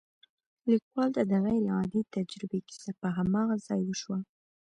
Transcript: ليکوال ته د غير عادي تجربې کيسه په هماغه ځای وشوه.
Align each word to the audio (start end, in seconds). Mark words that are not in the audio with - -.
ليکوال 0.71 1.09
ته 1.15 1.21
د 1.31 1.33
غير 1.43 1.63
عادي 1.75 2.01
تجربې 2.15 2.59
کيسه 2.67 2.91
په 3.01 3.07
هماغه 3.17 3.55
ځای 3.67 3.81
وشوه. 3.85 4.19